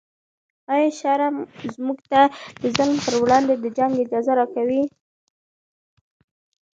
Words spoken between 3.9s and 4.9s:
اجازه راکوي؟